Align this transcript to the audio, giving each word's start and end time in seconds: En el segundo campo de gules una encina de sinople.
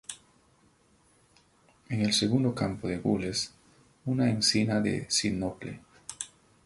En 1.89 2.01
el 2.01 2.11
segundo 2.13 2.55
campo 2.55 2.87
de 2.87 2.97
gules 2.97 3.53
una 4.05 4.31
encina 4.31 4.81
de 4.81 5.05
sinople. 5.11 5.79